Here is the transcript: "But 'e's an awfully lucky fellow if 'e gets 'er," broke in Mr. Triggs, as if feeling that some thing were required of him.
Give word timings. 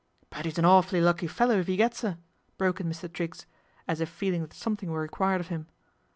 "But 0.31 0.47
'e's 0.47 0.57
an 0.57 0.65
awfully 0.65 0.99
lucky 0.99 1.27
fellow 1.27 1.59
if 1.59 1.69
'e 1.69 1.75
gets 1.77 2.03
'er," 2.03 2.17
broke 2.57 2.79
in 2.81 2.89
Mr. 2.89 3.07
Triggs, 3.13 3.45
as 3.87 4.01
if 4.01 4.09
feeling 4.09 4.41
that 4.41 4.51
some 4.55 4.75
thing 4.75 4.89
were 4.89 4.99
required 5.01 5.41
of 5.41 5.49
him. 5.49 5.67